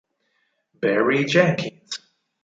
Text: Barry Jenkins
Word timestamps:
Barry 0.81 1.25
Jenkins 1.25 2.01